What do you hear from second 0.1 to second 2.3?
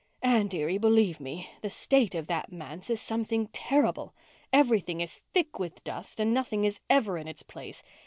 Anne dearie, believe me, the state of